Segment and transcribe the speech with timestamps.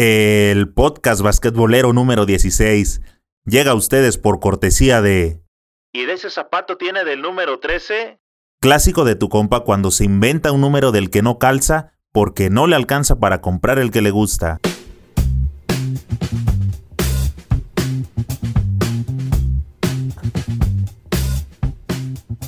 [0.00, 3.00] El podcast basquetbolero número 16
[3.46, 5.42] llega a ustedes por cortesía de...
[5.92, 8.20] ¿Y de ese zapato tiene del número 13?
[8.60, 12.68] Clásico de tu compa cuando se inventa un número del que no calza porque no
[12.68, 14.60] le alcanza para comprar el que le gusta.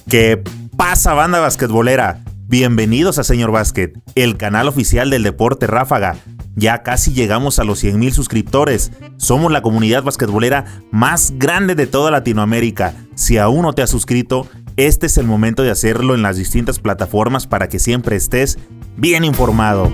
[0.08, 0.40] ¿Qué
[0.76, 2.22] pasa banda basquetbolera?
[2.46, 6.16] Bienvenidos a Señor Básquet, el canal oficial del deporte ráfaga
[6.56, 8.92] ya casi llegamos a los 100.000 suscriptores.
[9.16, 12.94] Somos la comunidad basquetbolera más grande de toda Latinoamérica.
[13.14, 16.78] Si aún no te has suscrito, este es el momento de hacerlo en las distintas
[16.78, 18.58] plataformas para que siempre estés
[18.96, 19.92] bien informado.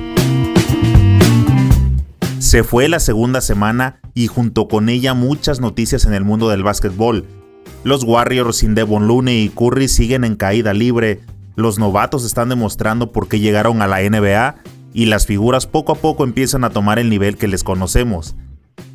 [2.38, 6.62] Se fue la segunda semana y junto con ella muchas noticias en el mundo del
[6.62, 7.26] básquetbol.
[7.84, 11.20] Los Warriors sin Devon Looney y Curry siguen en caída libre.
[11.56, 14.56] Los novatos están demostrando por qué llegaron a la NBA
[14.96, 18.34] y las figuras poco a poco empiezan a tomar el nivel que les conocemos.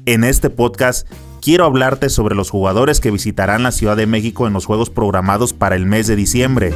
[0.08, 1.08] En este podcast
[1.44, 5.54] quiero hablarte sobre los jugadores que visitarán la Ciudad de México en los Juegos programados
[5.54, 6.74] para el mes de diciembre.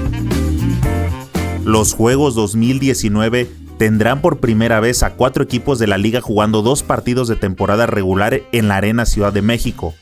[1.63, 6.83] Los Juegos 2019 tendrán por primera vez a cuatro equipos de la liga jugando dos
[6.83, 9.95] partidos de temporada regular en la Arena Ciudad de México.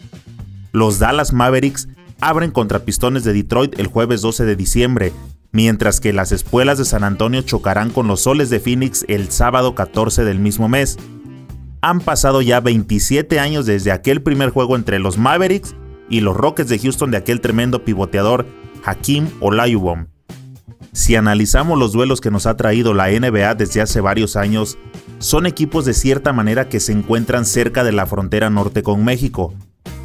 [0.73, 1.87] Los Dallas Mavericks
[2.19, 5.13] abren contra Pistones de Detroit el jueves 12 de diciembre
[5.53, 9.75] mientras que las espuelas de San Antonio chocarán con los soles de Phoenix el sábado
[9.75, 10.97] 14 del mismo mes.
[11.81, 15.75] Han pasado ya 27 años desde aquel primer juego entre los Mavericks
[16.09, 18.45] y los Rockets de Houston de aquel tremendo pivoteador
[18.83, 20.09] Hakim Olajuwon.
[20.91, 24.77] Si analizamos los duelos que nos ha traído la NBA desde hace varios años,
[25.19, 29.53] son equipos de cierta manera que se encuentran cerca de la frontera norte con México,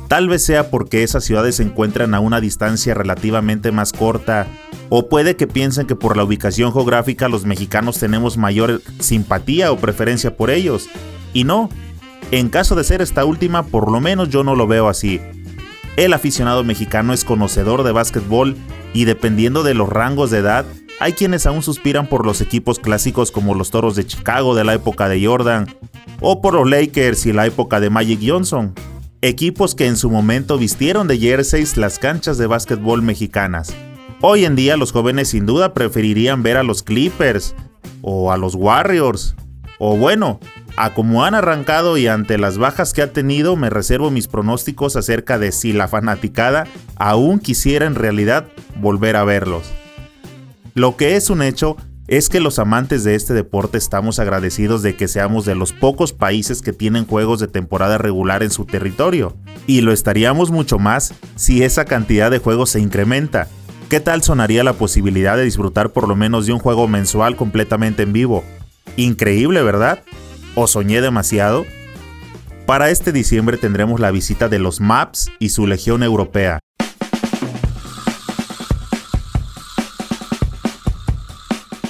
[0.09, 4.47] Tal vez sea porque esas ciudades se encuentran a una distancia relativamente más corta,
[4.89, 9.79] o puede que piensen que por la ubicación geográfica los mexicanos tenemos mayor simpatía o
[9.79, 10.89] preferencia por ellos.
[11.33, 11.69] Y no,
[12.31, 15.21] en caso de ser esta última, por lo menos yo no lo veo así.
[15.97, 18.57] El aficionado mexicano es conocedor de básquetbol
[18.95, 20.65] y dependiendo de los rangos de edad,
[21.01, 24.75] hay quienes aún suspiran por los equipos clásicos como los Toros de Chicago de la
[24.75, 25.67] época de Jordan,
[26.21, 28.75] o por los Lakers y la época de Magic Johnson
[29.21, 33.75] equipos que en su momento vistieron de jerseys las canchas de básquetbol mexicanas.
[34.21, 37.55] Hoy en día los jóvenes sin duda preferirían ver a los Clippers
[38.03, 39.37] o a los Warriors.
[39.79, 40.41] O bueno,
[40.77, 44.97] a como han arrancado y ante las bajas que ha tenido me reservo mis pronósticos
[44.97, 48.49] acerca de si la fanaticada aún quisiera en realidad
[48.81, 49.71] volver a verlos.
[50.75, 51.77] Lo que es un hecho
[52.09, 56.13] es que los amantes de este deporte estamos agradecidos de que seamos de los pocos
[56.13, 59.37] países que tienen juegos de temporada regular en su territorio,
[59.67, 63.47] y lo estaríamos mucho más si esa cantidad de juegos se incrementa.
[63.89, 68.03] ¿Qué tal sonaría la posibilidad de disfrutar por lo menos de un juego mensual completamente
[68.03, 68.45] en vivo?
[68.97, 70.03] Increíble, ¿verdad?
[70.55, 71.65] ¿O soñé demasiado?
[72.67, 76.59] Para este diciembre tendremos la visita de los MAPS y su Legión Europea,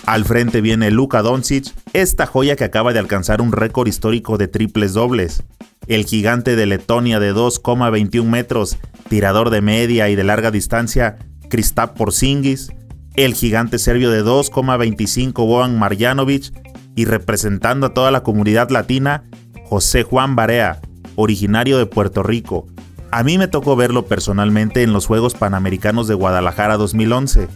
[0.09, 4.49] Al frente viene Luka Doncic, esta joya que acaba de alcanzar un récord histórico de
[4.49, 5.43] triples dobles.
[5.87, 8.79] El gigante de Letonia de 2,21 metros,
[9.11, 12.73] tirador de media y de larga distancia, Kristaps Porzingis.
[13.15, 16.53] El gigante serbio de 2,25 Boan Marjanovic
[16.95, 19.25] y representando a toda la comunidad latina,
[19.65, 20.81] José Juan Barea,
[21.17, 22.67] originario de Puerto Rico.
[23.11, 27.49] A mí me tocó verlo personalmente en los Juegos Panamericanos de Guadalajara 2011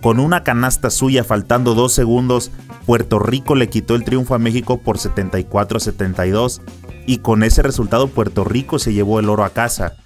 [0.00, 2.52] con una canasta suya faltando dos segundos,
[2.86, 6.62] Puerto Rico le quitó el triunfo a México por 74 a 72
[7.06, 9.96] y con ese resultado Puerto Rico se llevó el oro a casa.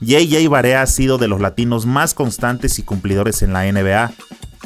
[0.00, 4.12] JJ Barea ha sido de los latinos más constantes y cumplidores en la NBA.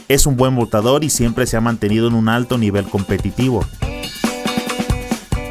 [0.08, 3.64] Es un buen votador y siempre se ha mantenido en un alto nivel competitivo.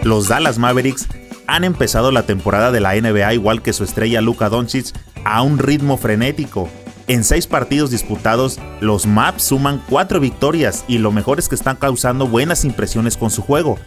[0.03, 1.08] Los Dallas Mavericks
[1.47, 4.94] han empezado la temporada de la NBA igual que su estrella Luka Doncic
[5.24, 6.69] a un ritmo frenético
[7.12, 11.75] en seis partidos disputados, los Maps suman cuatro victorias y lo mejor es que están
[11.75, 13.78] causando buenas impresiones con su juego.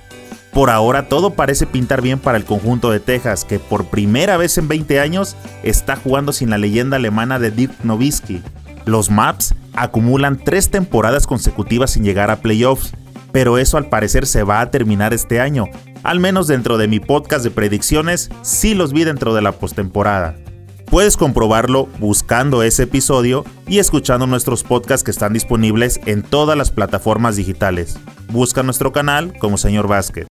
[0.54, 4.56] Por ahora todo parece pintar bien para el conjunto de Texas, que por primera vez
[4.56, 8.40] en 20 años está jugando sin la leyenda alemana de Dirk Nowitzki.
[8.84, 12.93] Los Maps acumulan tres temporadas consecutivas sin llegar a playoffs,
[13.32, 15.64] pero eso al parecer se va a terminar este año.
[16.05, 20.37] Al menos dentro de mi podcast de predicciones, sí los vi dentro de la postemporada.
[20.87, 26.70] Puedes comprobarlo buscando ese episodio y escuchando nuestros podcasts que están disponibles en todas las
[26.70, 27.99] plataformas digitales.
[28.31, 30.28] Busca nuestro canal como Señor Básquet.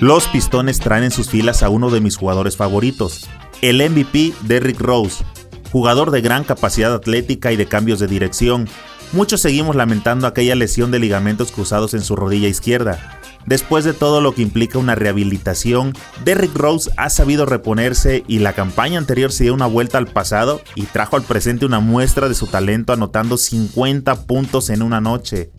[0.00, 3.28] Los Pistones traen en sus filas a uno de mis jugadores favoritos,
[3.62, 5.24] el MVP Derrick Rose,
[5.72, 8.68] jugador de gran capacidad atlética y de cambios de dirección,
[9.12, 13.20] Muchos seguimos lamentando aquella lesión de ligamentos cruzados en su rodilla izquierda.
[13.46, 15.94] Después de todo lo que implica una rehabilitación,
[16.26, 20.60] Derrick Rose ha sabido reponerse y la campaña anterior se dio una vuelta al pasado
[20.74, 25.52] y trajo al presente una muestra de su talento anotando 50 puntos en una noche.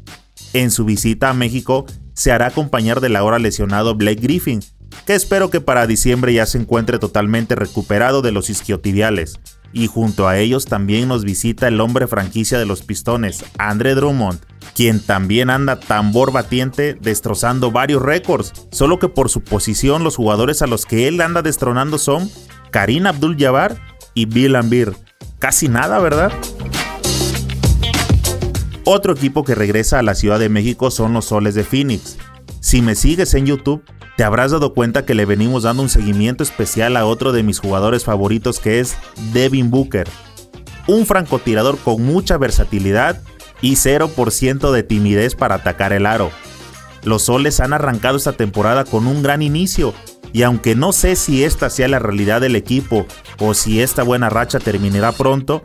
[0.53, 1.87] En su visita a México
[2.19, 4.59] se hará acompañar del ahora lesionado Blake Griffin,
[5.05, 9.39] que espero que para diciembre ya se encuentre totalmente recuperado de los isquiotibiales.
[9.71, 14.41] Y junto a ellos también nos visita el hombre franquicia de los pistones, Andre Drummond,
[14.75, 20.61] quien también anda tambor batiente destrozando varios récords, solo que por su posición los jugadores
[20.61, 22.29] a los que él anda destronando son
[22.69, 23.79] Karim Abdul-Jabbar
[24.13, 24.93] y Bill Ambir.
[25.39, 26.33] Casi nada, ¿verdad?
[28.85, 32.17] Otro equipo que regresa a la Ciudad de México son los Soles de Phoenix.
[32.59, 33.83] Si me sigues en YouTube,
[34.17, 37.59] te habrás dado cuenta que le venimos dando un seguimiento especial a otro de mis
[37.59, 38.97] jugadores favoritos que es
[39.31, 40.09] Devin Booker.
[40.87, 43.21] Un francotirador con mucha versatilidad
[43.61, 46.31] y 0% de timidez para atacar el aro.
[47.03, 49.93] Los soles han arrancado esta temporada con un gran inicio
[50.33, 53.05] y aunque no sé si esta sea la realidad del equipo
[53.39, 55.63] o si esta buena racha terminará pronto,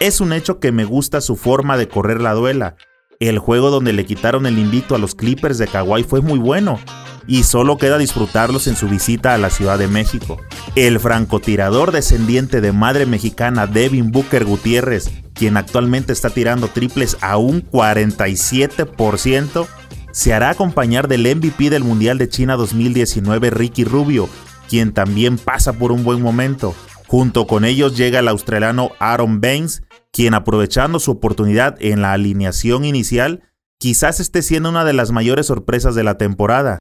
[0.00, 2.76] es un hecho que me gusta su forma de correr la duela.
[3.20, 6.78] El juego donde le quitaron el invito a los Clippers de Kawhi fue muy bueno
[7.26, 10.40] y solo queda disfrutarlos en su visita a la Ciudad de México.
[10.76, 17.36] El francotirador descendiente de madre mexicana Devin Booker Gutiérrez, quien actualmente está tirando triples a
[17.36, 19.66] un 47%,
[20.12, 24.28] se hará acompañar del MVP del Mundial de China 2019 Ricky Rubio,
[24.68, 26.74] quien también pasa por un buen momento.
[27.08, 29.82] Junto con ellos llega el australiano Aaron Baines,
[30.18, 33.44] quien aprovechando su oportunidad en la alineación inicial,
[33.78, 36.80] quizás esté siendo una de las mayores sorpresas de la temporada.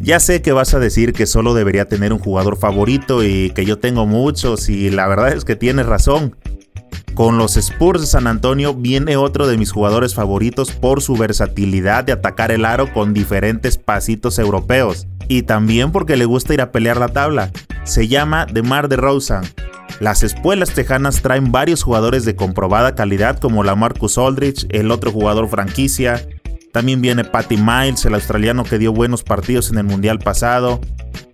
[0.00, 3.64] Ya sé que vas a decir que solo debería tener un jugador favorito y que
[3.64, 6.34] yo tengo muchos y la verdad es que tienes razón.
[7.14, 12.02] Con los Spurs de San Antonio viene otro de mis jugadores favoritos por su versatilidad
[12.02, 16.72] de atacar el aro con diferentes pasitos europeos y también porque le gusta ir a
[16.72, 17.50] pelear la tabla.
[17.84, 19.44] Se llama DeMar DeRozan.
[20.00, 25.12] Las espuelas tejanas traen varios jugadores de comprobada calidad como la Marcus Aldrich, el otro
[25.12, 26.26] jugador franquicia,
[26.72, 30.80] también viene Patty Miles, el australiano que dio buenos partidos en el Mundial pasado.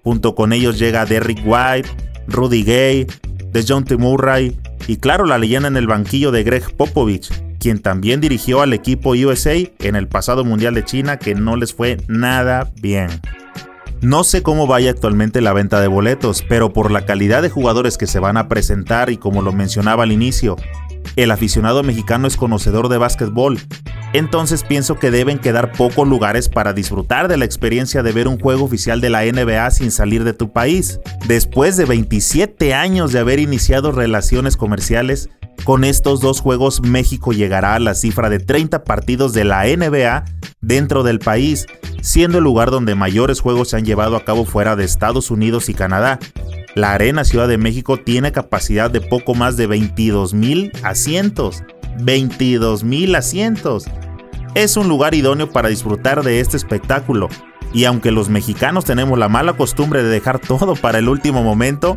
[0.02, 1.88] Junto con ellos llega Derrick White,
[2.26, 3.06] Rudy Gay,
[3.52, 4.58] DeJounte Murray
[4.88, 7.30] y claro la leyenda en el banquillo de Greg Popovich,
[7.60, 11.72] quien también dirigió al equipo USA en el pasado Mundial de China que no les
[11.72, 13.08] fue nada bien.
[14.00, 17.98] No sé cómo vaya actualmente la venta de boletos, pero por la calidad de jugadores
[17.98, 20.54] que se van a presentar y como lo mencionaba al inicio,
[21.16, 23.58] el aficionado mexicano es conocedor de básquetbol,
[24.12, 28.38] entonces pienso que deben quedar pocos lugares para disfrutar de la experiencia de ver un
[28.38, 31.00] juego oficial de la NBA sin salir de tu país.
[31.26, 35.28] Después de 27 años de haber iniciado relaciones comerciales,
[35.64, 40.24] con estos dos juegos México llegará a la cifra de 30 partidos de la NBA
[40.60, 41.66] dentro del país,
[42.00, 45.68] siendo el lugar donde mayores juegos se han llevado a cabo fuera de Estados Unidos
[45.68, 46.18] y Canadá.
[46.74, 51.62] La Arena Ciudad de México tiene capacidad de poco más de 22 mil asientos.
[52.00, 53.84] 22 mil asientos.
[54.54, 57.28] Es un lugar idóneo para disfrutar de este espectáculo.
[57.72, 61.96] Y aunque los mexicanos tenemos la mala costumbre de dejar todo para el último momento,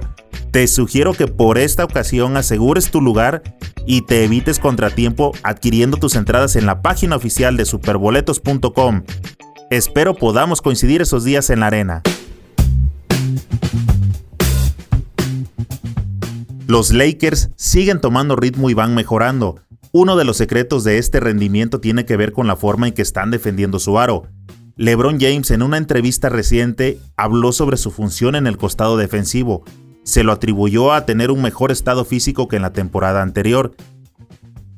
[0.51, 3.41] te sugiero que por esta ocasión asegures tu lugar
[3.85, 9.03] y te evites contratiempo adquiriendo tus entradas en la página oficial de superboletos.com.
[9.69, 12.01] Espero podamos coincidir esos días en la arena.
[16.67, 19.61] Los Lakers siguen tomando ritmo y van mejorando.
[19.93, 23.01] Uno de los secretos de este rendimiento tiene que ver con la forma en que
[23.01, 24.23] están defendiendo su aro.
[24.77, 29.63] LeBron James en una entrevista reciente habló sobre su función en el costado defensivo.
[30.03, 33.75] Se lo atribuyó a tener un mejor estado físico que en la temporada anterior.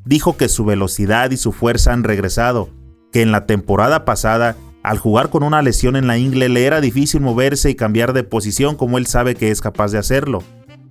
[0.06, 2.70] Dijo que su velocidad y su fuerza han regresado,
[3.12, 6.82] que en la temporada pasada, al jugar con una lesión en la ingle, le era
[6.82, 10.44] difícil moverse y cambiar de posición como él sabe que es capaz de hacerlo.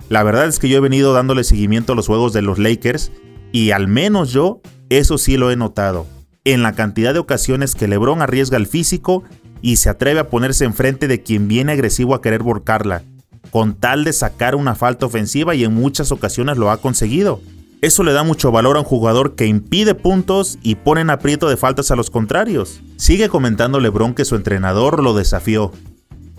[0.09, 3.13] La verdad es que yo he venido dándole seguimiento a los juegos de los Lakers
[3.51, 6.07] y al menos yo eso sí lo he notado.
[6.45, 9.23] En la cantidad de ocasiones que LeBron arriesga el físico
[9.61, 13.05] y se atreve a ponerse enfrente de quien viene agresivo a querer volcarla,
[13.53, 17.41] con tal de sacar una falta ofensiva y en muchas ocasiones lo ha conseguido.
[17.81, 21.49] Eso le da mucho valor a un jugador que impide puntos y pone en aprieto
[21.49, 22.81] de faltas a los contrarios.
[22.97, 25.71] Sigue comentando LeBron que su entrenador lo desafió.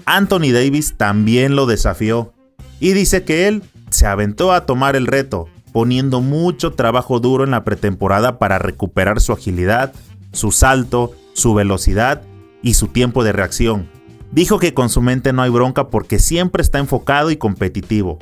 [0.06, 2.34] Anthony Davis también lo desafió
[2.82, 7.52] y dice que él se aventó a tomar el reto, poniendo mucho trabajo duro en
[7.52, 9.92] la pretemporada para recuperar su agilidad,
[10.32, 12.22] su salto, su velocidad
[12.62, 13.90] y su tiempo de reacción.
[14.32, 18.20] dijo que con su mente no hay bronca porque siempre está enfocado y competitivo.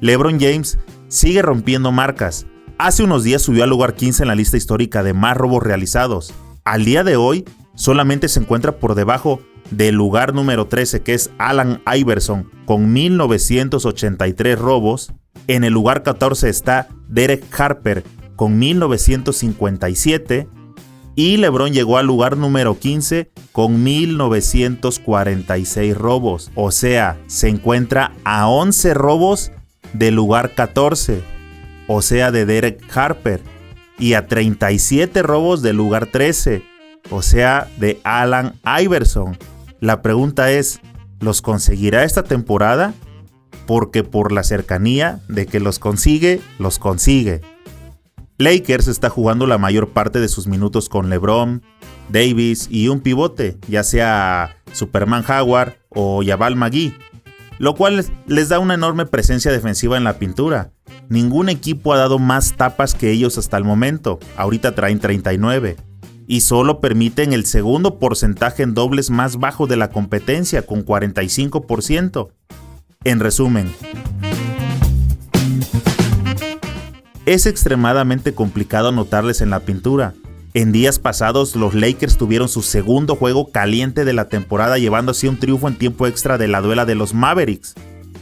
[0.00, 2.46] LeBron James sigue rompiendo marcas.
[2.78, 6.34] Hace unos días subió al lugar 15 en la lista histórica de más robos realizados.
[6.64, 11.30] Al día de hoy, solamente se encuentra por debajo del lugar número 13 que es
[11.38, 15.12] Alan Iverson con 1983 robos.
[15.48, 20.48] En el lugar 14 está Derek Harper con 1957
[21.14, 26.50] y LeBron llegó al lugar número 15 con 1946 robos.
[26.54, 29.50] O sea, se encuentra a 11 robos
[29.94, 31.22] del lugar 14,
[31.88, 33.40] o sea, de Derek Harper,
[33.98, 36.62] y a 37 robos del lugar 13,
[37.10, 39.38] o sea, de Alan Iverson.
[39.80, 40.80] La pregunta es,
[41.20, 42.92] ¿los conseguirá esta temporada?
[43.66, 47.42] Porque por la cercanía de que los consigue, los consigue.
[48.38, 51.62] Lakers está jugando la mayor parte de sus minutos con LeBron,
[52.10, 56.94] Davis y un pivote, ya sea Superman Howard o Yabal Magui,
[57.58, 60.70] lo cual les da una enorme presencia defensiva en la pintura.
[61.08, 65.76] Ningún equipo ha dado más tapas que ellos hasta el momento, ahorita traen 39,
[66.26, 72.28] y solo permiten el segundo porcentaje en dobles más bajo de la competencia, con 45%.
[73.06, 73.72] En resumen,
[77.24, 80.14] es extremadamente complicado anotarles en la pintura.
[80.54, 85.28] En días pasados, los Lakers tuvieron su segundo juego caliente de la temporada, llevando así
[85.28, 87.76] un triunfo en tiempo extra de la duela de los Mavericks.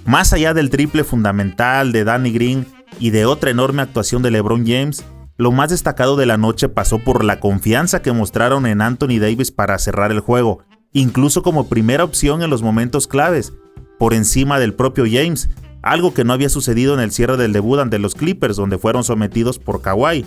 [0.05, 2.67] Más allá del triple fundamental de Danny Green
[3.01, 5.03] y de otra enorme actuación de LeBron James,
[5.39, 9.51] lo más destacado de la noche pasó por la confianza que mostraron en Anthony Davis
[9.51, 10.59] para cerrar el juego,
[10.93, 13.55] incluso como primera opción en los momentos claves,
[13.99, 15.49] por encima del propio James,
[15.83, 19.05] algo que no había sucedido en el cierre del debut ante los Clippers donde fueron
[19.05, 20.25] sometidos por Kawhi.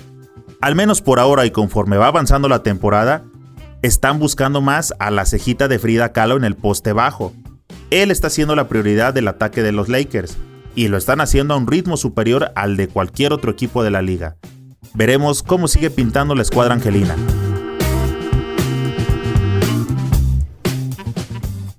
[0.62, 3.24] Al menos por ahora y conforme va avanzando la temporada,
[3.82, 7.34] están buscando más a la cejita de Frida Kahlo en el poste bajo.
[7.90, 10.38] Él está siendo la prioridad del ataque de los Lakers,
[10.78, 14.04] y lo están haciendo a un ritmo superior al de cualquier otro equipo de la
[14.04, 14.38] liga.
[14.94, 17.16] Veremos cómo sigue pintando la escuadra angelina.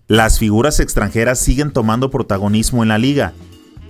[0.09, 3.35] Las figuras extranjeras siguen tomando protagonismo en la liga,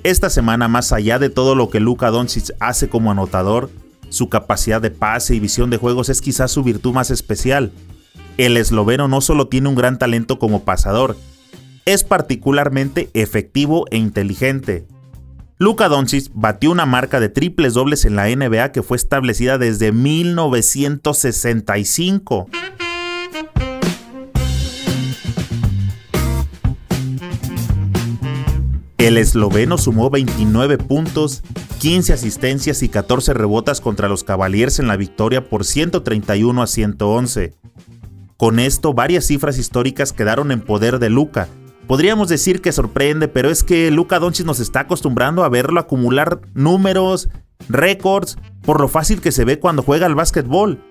[0.05, 3.69] esta semana, más allá de todo lo que Luka Doncic hace como anotador,
[4.11, 7.73] su capacidad de pase y visión de juegos es quizás su virtud más especial.
[8.37, 11.17] El esloveno no solo tiene un gran talento como pasador,
[11.85, 14.87] es particularmente efectivo e inteligente.
[15.59, 19.91] Luka Doncic batió una marca de triples dobles en la NBA que fue establecida desde
[19.91, 22.49] 1965.
[29.09, 31.43] El esloveno sumó 29 puntos,
[31.79, 37.55] 15 asistencias y 14 rebotas contra los Cavaliers en la victoria por 131 a 111.
[38.37, 41.49] Con esto, varias cifras históricas quedaron en poder de Luca.
[41.87, 46.43] Podríamos decir que sorprende, pero es que Luca Doncic nos está acostumbrando a verlo acumular
[46.53, 47.31] números,
[47.71, 50.85] récords, por lo fácil que se ve cuando juega al básquetbol.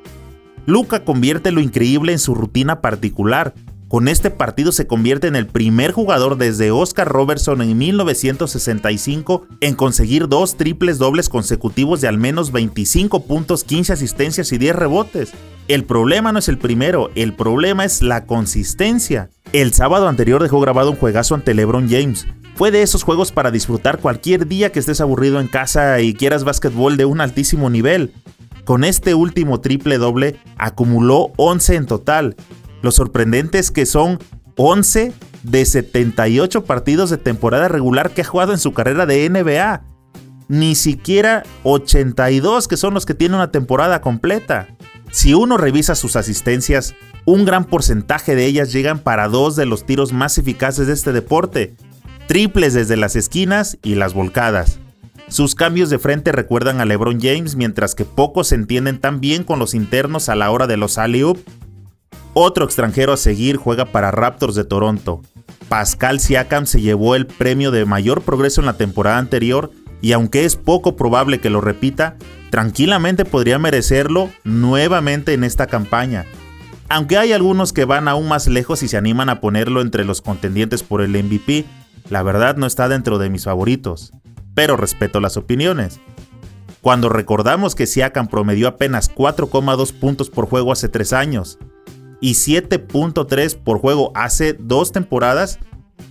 [0.66, 3.54] Luca convierte lo increíble en su rutina particular,
[3.88, 9.76] con este partido se convierte en el primer jugador desde Oscar Robertson en 1965 en
[9.76, 15.32] conseguir dos triples dobles consecutivos de al menos 25 puntos, 15 asistencias y 10 rebotes.
[15.70, 19.30] El problema no es el primero, el problema es la consistencia.
[19.54, 22.28] El sábado anterior dejó grabado un juegazo ante LeBron James.
[22.56, 26.44] Fue de esos juegos para disfrutar cualquier día que estés aburrido en casa y quieras
[26.44, 28.12] básquetbol de un altísimo nivel.
[28.66, 32.36] Con este último triple doble acumuló 11 en total
[32.82, 34.20] lo sorprendente es que son
[34.56, 39.84] 11 de 78 partidos de temporada regular que ha jugado en su carrera de NBA.
[40.50, 44.68] Ni siquiera 82 que son los que tiene una temporada completa.
[45.12, 49.86] Si uno revisa sus asistencias, un gran porcentaje de ellas llegan para dos de los
[49.86, 51.76] tiros más eficaces de este deporte,
[52.28, 54.80] triples desde las esquinas y las volcadas.
[55.28, 59.44] Sus cambios de frente recuerdan a LeBron James, mientras que pocos se entienden tan bien
[59.44, 61.24] con los internos a la hora de los alley
[62.40, 65.24] otro extranjero a seguir juega para Raptors de Toronto.
[65.70, 70.46] Pascal Siakam se llevó el premio de mayor progreso en la temporada anterior y aunque
[70.46, 72.16] es poco probable que lo repita,
[72.52, 76.26] tranquilamente podría merecerlo nuevamente en esta campaña.
[76.90, 80.22] Aunque hay algunos que van aún más lejos y se animan a ponerlo entre los
[80.22, 81.66] contendientes por el MVP,
[82.12, 84.14] la verdad no está dentro de mis favoritos,
[84.54, 86.00] pero respeto las opiniones.
[86.82, 91.58] Cuando recordamos que Siakam promedió apenas 4,2 puntos por juego hace 3 años,
[92.22, 95.60] y 7.3 por juego hace dos temporadas,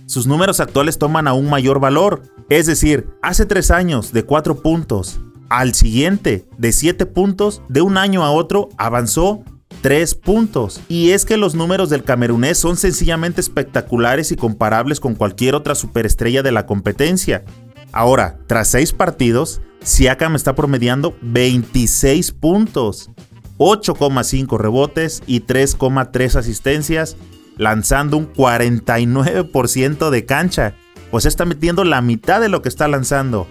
[0.05, 2.21] sus números actuales toman aún mayor valor.
[2.49, 7.97] Es decir, hace tres años de 4 puntos, al siguiente de 7 puntos, de un
[7.97, 9.43] año a otro avanzó
[9.81, 10.81] 3 puntos.
[10.87, 15.75] Y es que los números del camerunés son sencillamente espectaculares y comparables con cualquier otra
[15.75, 17.43] superestrella de la competencia.
[17.91, 23.09] Ahora, tras 6 partidos, Siakam está promediando 26 puntos,
[23.57, 27.17] 8,5 rebotes y 3,3 asistencias,
[27.57, 30.75] lanzando un 49% de cancha.
[31.11, 33.47] Pues está metiendo la mitad de lo que está lanzando.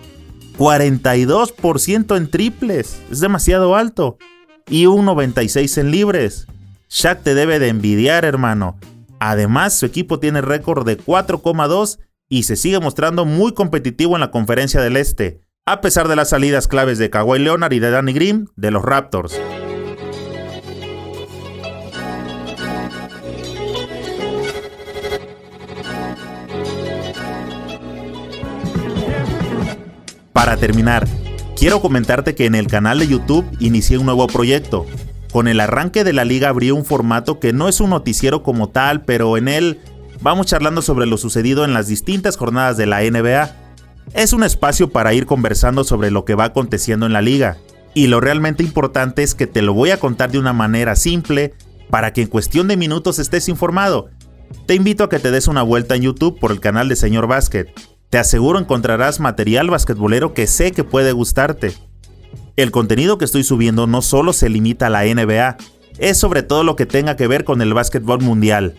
[0.59, 3.01] 42% en triples.
[3.11, 4.19] Es demasiado alto.
[4.69, 6.47] Y un 96 en libres.
[6.89, 8.79] Shaq te debe de envidiar, hermano.
[9.19, 11.99] Además, su equipo tiene récord de 4,2
[12.29, 16.31] y se sigue mostrando muy competitivo en la conferencia del Este, a pesar de las
[16.31, 19.39] salidas claves de Kawhi Leonard y de Danny Green de los Raptors.
[30.47, 31.09] Para terminar,
[31.57, 34.87] quiero comentarte que en el canal de YouTube inicié un nuevo proyecto.
[35.33, 38.69] Con el arranque de la liga abrí un formato que no es un noticiero como
[38.69, 39.81] tal, pero en él
[40.21, 43.57] vamos charlando sobre lo sucedido en las distintas jornadas de la NBA.
[44.15, 47.57] Es un espacio para ir conversando sobre lo que va aconteciendo en la liga.
[47.93, 51.55] Y lo realmente importante es que te lo voy a contar de una manera simple
[51.91, 54.11] para que en cuestión de minutos estés informado.
[54.67, 57.27] Te invito a que te des una vuelta en YouTube por el canal de Señor
[57.27, 57.96] Básquet.
[58.11, 61.75] Te aseguro encontrarás material basquetbolero que sé que puede gustarte.
[62.55, 65.57] El contenido que estoy subiendo no solo se limita a la NBA,
[65.99, 68.77] es sobre todo lo que tenga que ver con el básquetbol mundial.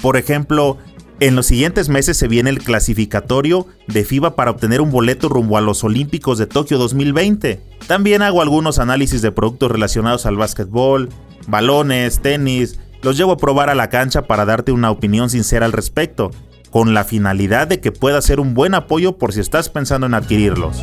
[0.00, 0.78] Por ejemplo,
[1.18, 5.58] en los siguientes meses se viene el clasificatorio de FIBA para obtener un boleto rumbo
[5.58, 7.60] a los Olímpicos de Tokio 2020.
[7.88, 11.08] También hago algunos análisis de productos relacionados al básquetbol,
[11.48, 15.72] balones, tenis, los llevo a probar a la cancha para darte una opinión sincera al
[15.72, 16.30] respecto
[16.74, 20.14] con la finalidad de que pueda ser un buen apoyo por si estás pensando en
[20.14, 20.82] adquirirlos.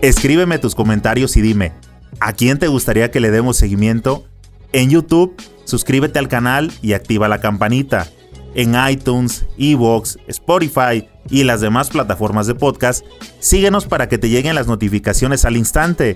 [0.00, 1.72] Escríbeme tus comentarios y dime,
[2.20, 4.24] ¿a quién te gustaría que le demos seguimiento?
[4.72, 8.06] En YouTube, suscríbete al canal y activa la campanita.
[8.54, 13.04] En iTunes, Evox, Spotify y las demás plataformas de podcast,
[13.40, 16.14] síguenos para que te lleguen las notificaciones al instante.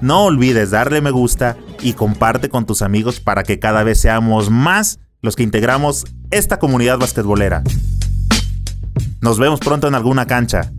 [0.00, 4.48] No olvides darle me gusta y comparte con tus amigos para que cada vez seamos
[4.48, 7.62] más los que integramos esta comunidad basquetbolera.
[9.20, 10.72] Nos vemos pronto en alguna cancha.